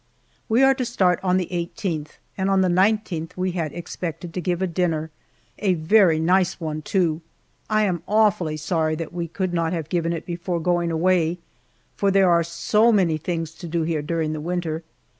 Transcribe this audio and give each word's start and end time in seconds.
We 0.49 0.63
are 0.63 0.73
to 0.73 0.83
start 0.83 1.19
on 1.21 1.37
the 1.37 1.47
eighteenth, 1.53 2.17
and 2.35 2.49
on 2.49 2.61
the 2.61 2.69
nineteenth 2.69 3.37
we 3.37 3.51
had 3.51 3.71
expected 3.71 4.33
to 4.33 4.41
give 4.41 4.59
a 4.59 4.65
dinner 4.65 5.11
a 5.59 5.75
very 5.75 6.19
nice 6.19 6.59
one, 6.59 6.81
too. 6.81 7.21
I 7.69 7.83
am 7.83 8.01
awfully 8.07 8.57
sorry 8.57 8.95
that 8.95 9.13
we 9.13 9.27
could 9.27 9.53
not 9.53 9.73
have 9.73 9.89
given 9.89 10.11
it 10.11 10.25
before 10.25 10.59
going 10.59 10.89
away, 10.89 11.37
for 11.95 12.09
there 12.09 12.31
are 12.31 12.43
so 12.43 12.91
many 12.91 13.17
things 13.19 13.51
to 13.53 13.67
do 13.67 13.83
here 13.83 14.01
during 14.01 14.33
the 14.33 14.41
winter. 14.41 14.83